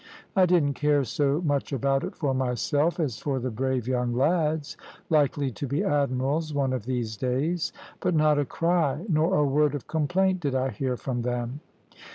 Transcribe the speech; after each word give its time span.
I 0.35 0.47
didn't 0.47 0.73
care 0.73 1.03
so 1.03 1.43
much 1.45 1.71
about 1.71 2.03
it 2.03 2.15
for 2.15 2.33
myself 2.33 2.99
as 2.99 3.19
for 3.19 3.37
the 3.39 3.51
brave 3.51 3.87
young 3.87 4.15
lads, 4.15 4.75
likely 5.11 5.51
to 5.51 5.67
be 5.67 5.83
admirals 5.83 6.55
one 6.55 6.73
of 6.73 6.85
these 6.85 7.15
days; 7.15 7.71
but 7.99 8.15
not 8.15 8.39
a 8.39 8.45
cry 8.45 9.05
nor 9.07 9.35
a 9.35 9.45
word 9.45 9.75
of 9.75 9.85
complaint 9.85 10.39
did 10.39 10.55
I 10.55 10.69
hear 10.71 10.97
from 10.97 11.21
them. 11.21 11.59